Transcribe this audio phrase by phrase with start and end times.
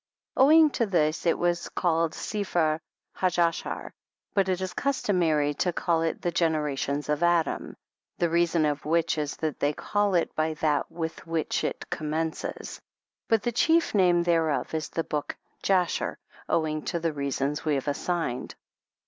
[0.35, 2.79] Owing to this it was called Sepher
[3.17, 3.91] Hajashar,
[4.33, 7.75] but it is customary to call it the Generations of Adam,
[8.17, 12.09] the reason of which is that they call it by that with which it com
[12.09, 12.79] mences,
[13.27, 16.17] but the chief name thereof is the book" Jasher"
[16.49, 18.55] owing to the reasons we have assigned.